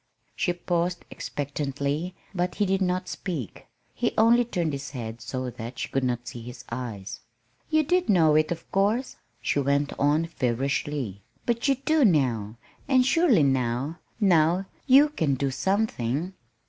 She 0.35 0.53
paused 0.53 1.05
expectantly, 1.11 2.15
but 2.33 2.55
he 2.55 2.65
did 2.65 2.81
not 2.81 3.07
speak. 3.07 3.67
He 3.93 4.13
only 4.17 4.43
turned 4.43 4.73
his 4.73 4.89
head 4.89 5.21
so 5.21 5.51
that 5.51 5.77
she 5.77 5.89
could 5.89 6.03
not 6.03 6.27
see 6.27 6.41
his 6.41 6.65
eyes. 6.71 7.19
"You 7.69 7.83
did 7.83 8.09
not 8.09 8.13
know 8.15 8.35
it, 8.35 8.51
of 8.51 8.71
course," 8.71 9.17
she 9.43 9.59
went 9.59 9.93
on 9.99 10.25
feverishly. 10.25 11.21
"But 11.45 11.67
you 11.67 11.75
do 11.75 12.03
now. 12.03 12.57
And 12.87 13.05
surely 13.05 13.43
now, 13.43 13.99
now 14.19 14.65
you 14.87 15.09
can 15.09 15.35
do 15.35 15.51
something." 15.51 16.33